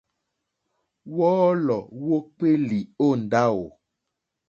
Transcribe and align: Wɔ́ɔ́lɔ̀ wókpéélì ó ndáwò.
Wɔ́ɔ́lɔ̀ 1.15 1.79
wókpéélì 2.05 2.79
ó 3.05 3.07
ndáwò. 3.23 3.65